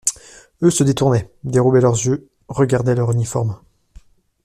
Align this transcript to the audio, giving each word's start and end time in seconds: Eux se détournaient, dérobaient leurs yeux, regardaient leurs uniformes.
Eux 0.63 0.71
se 0.71 0.83
détournaient, 0.83 1.29
dérobaient 1.43 1.79
leurs 1.79 2.03
yeux, 2.07 2.27
regardaient 2.47 2.95
leurs 2.95 3.11
uniformes. 3.11 3.59